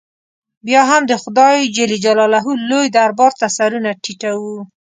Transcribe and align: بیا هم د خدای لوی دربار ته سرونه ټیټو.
بیا 0.67 0.81
هم 0.91 1.01
د 1.11 1.13
خدای 1.23 1.57
لوی 2.69 2.87
دربار 2.97 3.31
ته 3.39 3.47
سرونه 3.57 3.91
ټیټو. 4.03 4.39